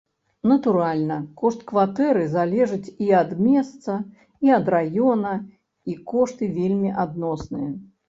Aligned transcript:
Натуральна, 0.51 1.17
кошт 1.41 1.59
кватэры 1.71 2.23
залежыць 2.37 2.93
і 3.09 3.11
ад 3.21 3.37
месца, 3.49 4.01
і 4.49 4.55
ад 4.59 4.75
раёна, 4.79 5.37
і 5.93 5.99
кошты 6.17 6.53
вельмі 6.61 7.01
адносныя. 7.09 7.75